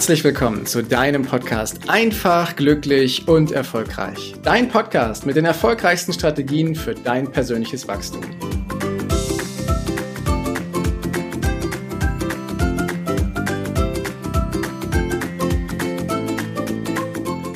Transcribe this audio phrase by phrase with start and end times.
[0.00, 4.34] Herzlich willkommen zu deinem Podcast Einfach, glücklich und erfolgreich.
[4.42, 8.22] Dein Podcast mit den erfolgreichsten Strategien für dein persönliches Wachstum.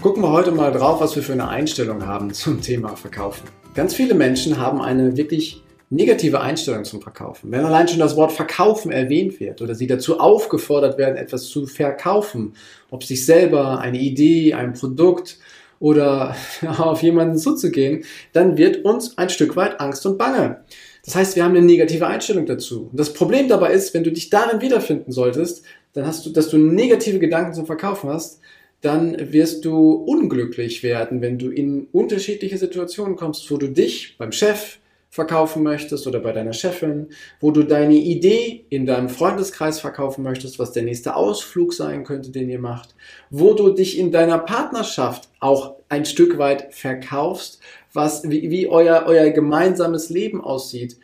[0.00, 3.48] Gucken wir heute mal drauf, was wir für eine Einstellung haben zum Thema Verkaufen.
[3.74, 7.52] Ganz viele Menschen haben eine wirklich negative Einstellung zum Verkaufen.
[7.52, 11.66] Wenn allein schon das Wort Verkaufen erwähnt wird oder sie dazu aufgefordert werden, etwas zu
[11.66, 12.54] verkaufen,
[12.90, 15.38] ob sich selber, eine Idee, ein Produkt
[15.80, 16.34] oder
[16.78, 20.64] auf jemanden zuzugehen, dann wird uns ein Stück weit Angst und Bange.
[21.04, 22.88] Das heißt, wir haben eine negative Einstellung dazu.
[22.90, 26.48] Und das Problem dabei ist, wenn du dich darin wiederfinden solltest, dann hast du, dass
[26.48, 28.40] du negative Gedanken zum Verkaufen hast,
[28.80, 34.32] dann wirst du unglücklich werden, wenn du in unterschiedliche Situationen kommst, wo du dich beim
[34.32, 34.78] Chef,
[35.12, 40.58] verkaufen möchtest oder bei deiner Chefin, wo du deine Idee in deinem Freundeskreis verkaufen möchtest,
[40.58, 42.94] was der nächste Ausflug sein könnte, den ihr macht,
[43.28, 47.60] wo du dich in deiner Partnerschaft auch ein Stück weit verkaufst,
[47.92, 50.96] was, wie, wie euer, euer gemeinsames Leben aussieht,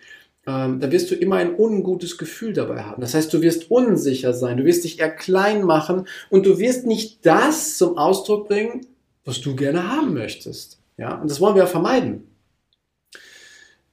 [0.47, 3.03] ähm, da wirst du immer ein ungutes Gefühl dabei haben.
[3.03, 6.87] Das heißt, du wirst unsicher sein, du wirst dich eher klein machen und du wirst
[6.87, 8.87] nicht das zum Ausdruck bringen,
[9.27, 10.79] was du gerne haben möchtest.
[10.97, 12.25] Ja, und das wollen wir vermeiden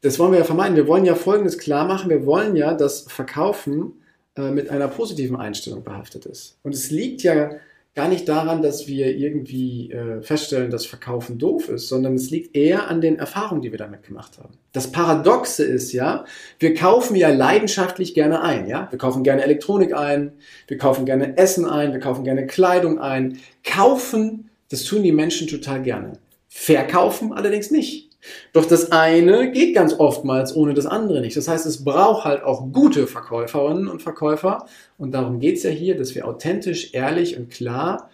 [0.06, 0.76] das wollen wir ja vermeiden.
[0.76, 2.12] Wir wollen ja Folgendes klar machen.
[2.12, 3.94] Wir wollen ja, dass Verkaufen
[4.38, 6.60] äh, mit einer positiven Einstellung behaftet ist.
[6.62, 7.50] Und es liegt ja
[7.96, 12.56] gar nicht daran, dass wir irgendwie äh, feststellen, dass Verkaufen doof ist, sondern es liegt
[12.56, 14.54] eher an den Erfahrungen, die wir damit gemacht haben.
[14.74, 16.26] Das Paradoxe ist ja,
[16.60, 18.88] wir kaufen ja leidenschaftlich gerne ein, ja?
[18.92, 20.34] Wir kaufen gerne Elektronik ein,
[20.68, 23.40] wir kaufen gerne Essen ein, wir kaufen gerne Kleidung ein.
[23.64, 26.20] Kaufen, das tun die Menschen total gerne.
[26.48, 28.15] Verkaufen allerdings nicht.
[28.54, 31.38] Doch das eine geht ganz oftmals ohne das andere nicht.
[31.38, 34.66] Das heißt, es braucht halt auch gute Verkäuferinnen und Verkäufer.
[34.98, 38.10] Und darum geht es ja hier, dass wir authentisch, ehrlich und klar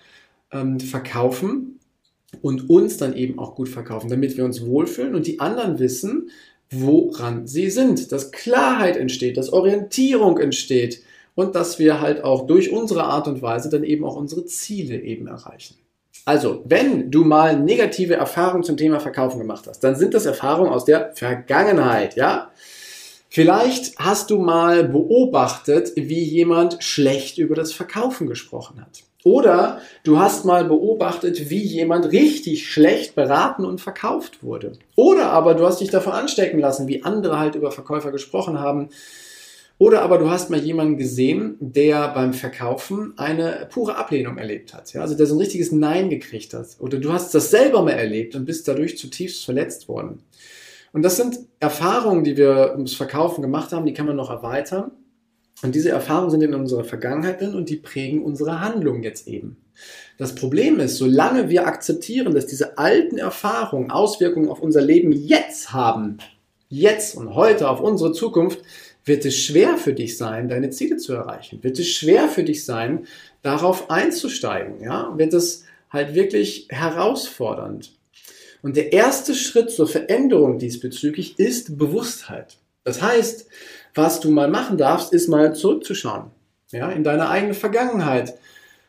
[0.52, 1.80] ähm, verkaufen
[2.42, 6.30] und uns dann eben auch gut verkaufen, damit wir uns wohlfühlen und die anderen wissen,
[6.70, 8.12] woran sie sind.
[8.12, 11.02] Dass Klarheit entsteht, dass Orientierung entsteht
[11.36, 15.02] und dass wir halt auch durch unsere Art und Weise dann eben auch unsere Ziele
[15.02, 15.76] eben erreichen.
[16.26, 20.72] Also, wenn du mal negative Erfahrungen zum Thema Verkaufen gemacht hast, dann sind das Erfahrungen
[20.72, 22.52] aus der Vergangenheit, ja?
[23.30, 29.04] Vielleicht hast du mal beobachtet, wie jemand schlecht über das Verkaufen gesprochen hat.
[29.24, 34.74] Oder du hast mal beobachtet, wie jemand richtig schlecht beraten und verkauft wurde.
[34.96, 38.90] Oder aber du hast dich davon anstecken lassen, wie andere halt über Verkäufer gesprochen haben
[39.82, 44.94] oder aber du hast mal jemanden gesehen, der beim Verkaufen eine pure Ablehnung erlebt hat.
[44.94, 45.02] Ja?
[45.02, 46.68] Also der so ein richtiges Nein gekriegt hat.
[46.78, 50.22] Oder du hast das selber mal erlebt und bist dadurch zutiefst verletzt worden.
[50.94, 54.92] Und das sind Erfahrungen, die wir ums Verkaufen gemacht haben, die kann man noch erweitern.
[55.64, 59.58] Und diese Erfahrungen sind in unserer Vergangenheit drin und die prägen unsere Handlung jetzt eben.
[60.20, 65.74] Das Problem ist, solange wir akzeptieren, dass diese alten Erfahrungen Auswirkungen auf unser Leben jetzt
[65.74, 66.20] haben,
[66.70, 68.62] jetzt und heute auf unsere Zukunft,
[69.06, 71.64] wird es schwer für dich sein, deine Ziele zu erreichen.
[71.64, 73.08] Wird es schwer für dich sein,
[73.42, 74.82] darauf einzusteigen.
[74.82, 75.14] Ja?
[75.18, 77.92] Wird es halt wirklich herausfordernd.
[78.62, 82.58] Und der erste Schritt zur Veränderung diesbezüglich ist Bewusstheit.
[82.84, 83.48] Das heißt,
[83.96, 86.32] was du mal machen darfst, ist mal zurückzuschauen.
[86.72, 88.38] Ja, in deine eigene Vergangenheit.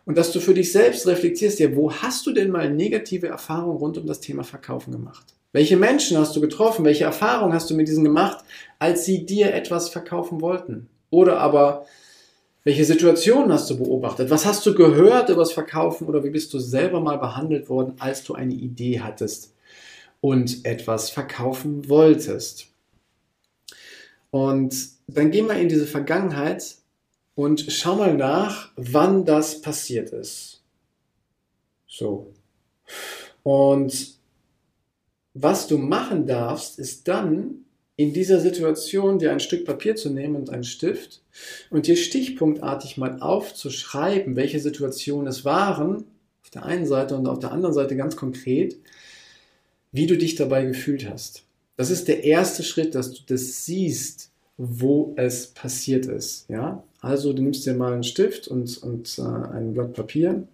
[0.05, 3.79] Und dass du für dich selbst reflektierst, ja, wo hast du denn mal negative Erfahrungen
[3.79, 5.35] rund um das Thema Verkaufen gemacht?
[5.53, 6.85] Welche Menschen hast du getroffen?
[6.85, 8.45] Welche Erfahrungen hast du mit diesen gemacht,
[8.79, 10.89] als sie dir etwas verkaufen wollten?
[11.11, 11.87] Oder aber,
[12.65, 14.31] welche Situationen hast du beobachtet?
[14.31, 17.95] Was hast du gehört über das Verkaufen oder wie bist du selber mal behandelt worden,
[17.99, 19.55] als du eine Idee hattest
[20.21, 22.69] und etwas verkaufen wolltest?
[24.31, 24.75] Und
[25.07, 26.77] dann gehen wir in diese Vergangenheit
[27.35, 30.63] und schau mal nach, wann das passiert ist.
[31.87, 32.33] So.
[33.43, 34.22] Und
[35.35, 37.65] was du machen darfst, ist dann
[37.97, 41.23] in dieser Situation dir ein Stück Papier zu nehmen und einen Stift
[41.71, 46.05] und dir stichpunktartig mal aufzuschreiben, welche Situationen es waren,
[46.43, 48.77] auf der einen Seite und auf der anderen Seite ganz konkret,
[49.93, 51.45] wie du dich dabei gefühlt hast.
[51.77, 56.49] Das ist der erste Schritt, dass du das siehst, wo es passiert ist.
[56.49, 56.83] Ja?
[57.01, 60.47] Also du nimmst dir mal einen Stift und, und äh, ein Blatt Papier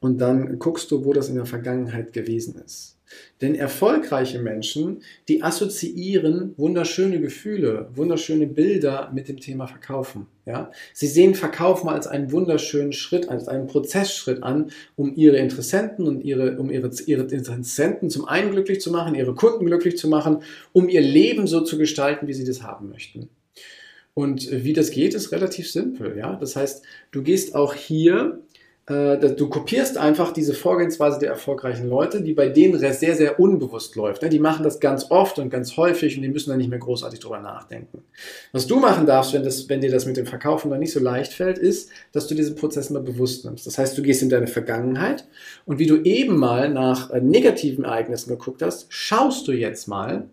[0.00, 2.96] und dann guckst du, wo das in der Vergangenheit gewesen ist.
[3.40, 10.26] Denn erfolgreiche Menschen, die assoziieren wunderschöne Gefühle, wunderschöne Bilder mit dem Thema Verkaufen.
[10.46, 10.70] Ja?
[10.92, 16.22] Sie sehen Verkaufen als einen wunderschönen Schritt, als einen Prozessschritt an, um ihre Interessenten und
[16.22, 20.42] ihre, um ihre, ihre Interessenten zum einen glücklich zu machen, ihre Kunden glücklich zu machen,
[20.72, 23.28] um ihr Leben so zu gestalten, wie sie das haben möchten.
[24.14, 26.16] Und wie das geht, ist relativ simpel.
[26.16, 26.36] Ja?
[26.36, 28.40] Das heißt, du gehst auch hier
[28.86, 34.20] du kopierst einfach diese Vorgehensweise der erfolgreichen Leute, die bei denen sehr, sehr unbewusst läuft.
[34.20, 34.28] Ne?
[34.28, 37.18] Die machen das ganz oft und ganz häufig und die müssen dann nicht mehr großartig
[37.18, 38.02] drüber nachdenken.
[38.52, 41.00] Was du machen darfst, wenn, das, wenn dir das mit dem Verkaufen dann nicht so
[41.00, 43.66] leicht fällt, ist, dass du diesen Prozess mal bewusst nimmst.
[43.66, 45.26] Das heißt, du gehst in deine Vergangenheit
[45.64, 50.28] und wie du eben mal nach äh, negativen Ereignissen geguckt hast, schaust du jetzt mal,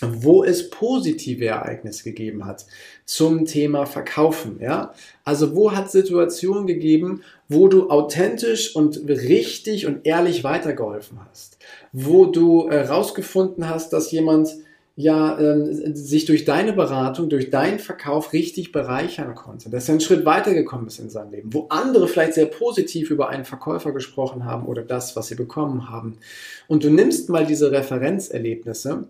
[0.00, 2.66] wo es positive Ereignisse gegeben hat
[3.04, 4.58] zum Thema Verkaufen.
[4.60, 4.92] Ja?
[5.24, 11.58] Also wo hat Situationen gegeben, wo du authentisch und richtig und ehrlich weitergeholfen hast,
[11.92, 14.56] wo du herausgefunden äh, hast, dass jemand
[14.96, 20.00] ja ähm, sich durch deine Beratung, durch deinen Verkauf richtig bereichern konnte, dass er einen
[20.00, 24.44] Schritt weitergekommen ist in seinem Leben, wo andere vielleicht sehr positiv über einen Verkäufer gesprochen
[24.44, 26.18] haben oder das, was sie bekommen haben.
[26.68, 29.08] Und du nimmst mal diese Referenzerlebnisse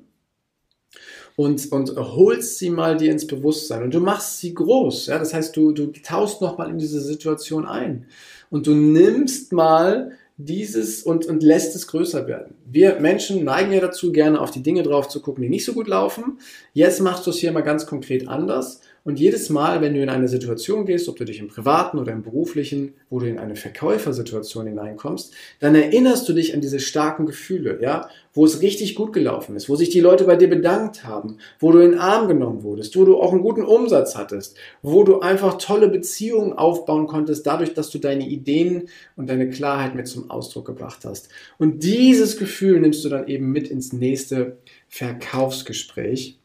[1.37, 5.07] und, und holst sie mal dir ins Bewusstsein und du machst sie groß.
[5.07, 5.19] Ja?
[5.19, 8.07] Das heißt, du, du tauchst nochmal in diese Situation ein
[8.51, 12.55] und du nimmst mal dieses und, und lässt es größer werden.
[12.65, 15.75] Wir Menschen neigen ja dazu, gerne auf die Dinge drauf zu gucken, die nicht so
[15.75, 16.39] gut laufen.
[16.73, 20.09] Jetzt machst du es hier mal ganz konkret anders und jedes Mal, wenn du in
[20.09, 23.55] eine Situation gehst, ob du dich im privaten oder im beruflichen, wo du in eine
[23.55, 29.13] Verkäufersituation hineinkommst, dann erinnerst du dich an diese starken Gefühle, ja, wo es richtig gut
[29.13, 32.29] gelaufen ist, wo sich die Leute bei dir bedankt haben, wo du in den Arm
[32.29, 37.07] genommen wurdest, wo du auch einen guten Umsatz hattest, wo du einfach tolle Beziehungen aufbauen
[37.07, 41.29] konntest, dadurch, dass du deine Ideen und deine Klarheit mit zum Ausdruck gebracht hast.
[41.59, 44.57] Und dieses Gefühl nimmst du dann eben mit ins nächste
[44.89, 46.39] Verkaufsgespräch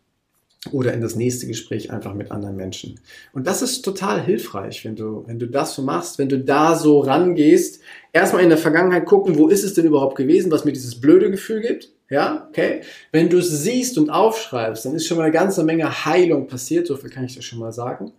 [0.72, 3.00] oder in das nächste Gespräch einfach mit anderen Menschen.
[3.32, 6.76] Und das ist total hilfreich, wenn du, wenn du das so machst, wenn du da
[6.76, 7.82] so rangehst.
[8.12, 11.32] Erstmal in der Vergangenheit gucken, wo ist es denn überhaupt gewesen, was mir dieses blöde
[11.32, 11.92] Gefühl gibt.
[12.10, 12.82] Ja, okay.
[13.12, 16.88] Wenn du es siehst und aufschreibst, dann ist schon mal eine ganze Menge Heilung passiert.
[16.88, 18.12] So viel kann ich dir schon mal sagen.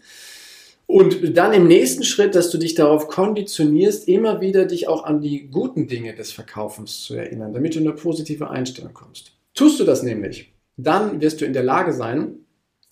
[0.87, 5.21] Und dann im nächsten Schritt, dass du dich darauf konditionierst, immer wieder dich auch an
[5.21, 9.33] die guten Dinge des Verkaufens zu erinnern, damit du in eine positive Einstellung kommst.
[9.55, 10.50] Tust du das nämlich,
[10.82, 12.37] dann wirst du in der Lage sein,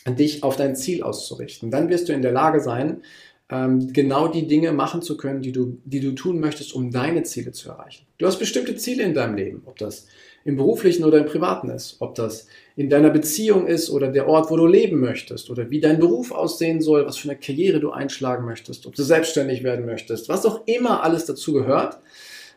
[0.07, 1.71] dich auf dein Ziel auszurichten.
[1.71, 3.03] Dann wirst du in der Lage sein,
[3.51, 7.23] ähm, genau die Dinge machen zu können, die du, die du tun möchtest, um deine
[7.23, 8.07] Ziele zu erreichen.
[8.19, 10.07] Du hast bestimmte Ziele in deinem Leben, ob das
[10.45, 12.47] im beruflichen oder im privaten ist, ob das
[12.77, 16.31] in deiner Beziehung ist oder der Ort, wo du leben möchtest oder wie dein Beruf
[16.31, 20.47] aussehen soll, was für eine Karriere du einschlagen möchtest, ob du selbstständig werden möchtest, was
[20.47, 21.99] auch immer alles dazu gehört.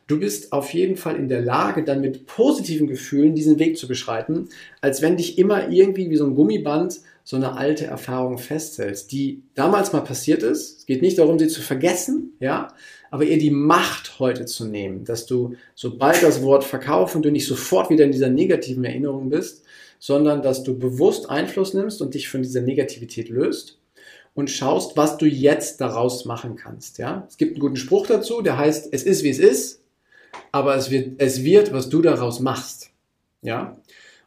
[0.08, 3.88] Du bist auf jeden Fall in der Lage, dann mit positiven Gefühlen diesen Weg zu
[3.88, 4.50] beschreiten,
[4.82, 9.44] als wenn dich immer irgendwie wie so ein Gummiband so eine alte Erfahrung festhältst, die
[9.54, 10.80] damals mal passiert ist.
[10.80, 12.74] Es geht nicht darum, sie zu vergessen, ja,
[13.12, 17.48] aber ihr die Macht heute zu nehmen, dass du, sobald das Wort verkaufen, du nicht
[17.48, 19.64] sofort wieder in dieser negativen Erinnerung bist,
[20.00, 23.78] sondern dass du bewusst Einfluss nimmst und dich von dieser Negativität löst
[24.34, 27.28] und schaust, was du jetzt daraus machen kannst, ja.
[27.30, 29.81] Es gibt einen guten Spruch dazu, der heißt, es ist wie es ist,
[30.52, 32.92] aber es wird, es wird, was du daraus machst.
[33.42, 33.78] Ja?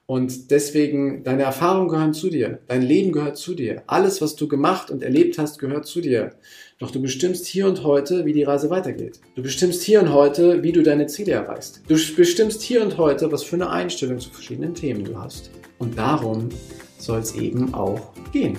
[0.06, 4.48] Und deswegen, deine Erfahrungen gehören zu dir, dein Leben gehört zu dir, alles, was du
[4.48, 6.34] gemacht und erlebt hast, gehört zu dir.
[6.78, 9.20] Doch du bestimmst hier und heute, wie die Reise weitergeht.
[9.34, 11.80] Du bestimmst hier und heute, wie du deine Ziele erreichst.
[11.88, 15.50] Du bestimmst hier und heute, was für eine Einstellung zu verschiedenen Themen du hast.
[15.78, 16.50] Und darum
[16.98, 18.58] soll es eben auch gehen.